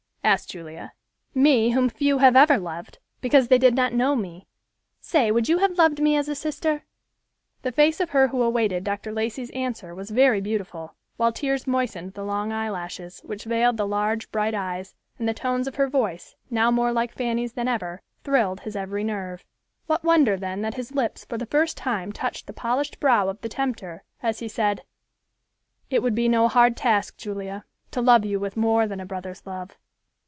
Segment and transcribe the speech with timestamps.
[0.23, 0.93] asked Julia,
[1.33, 4.45] "me whom few have ever loved, because they did not know me;
[5.01, 6.83] say, would you have loved me as a sister?"
[7.63, 9.11] The face of her who awaited Dr.
[9.11, 14.31] Lacey's answer was very beautiful, while tears moistened the long eyelashes, which veiled the large,
[14.31, 18.59] bright eyes, and the tones of her voice, now more like Fanny's than ever, thrilled
[18.59, 19.43] his every nerve.
[19.87, 23.41] What wonder, then, that his lips for the first time touched the polished brow of
[23.41, 24.83] the tempter, as he said,
[25.89, 29.45] "It would be no hard task, Julia, to love you with more than a brother's
[29.47, 29.77] love."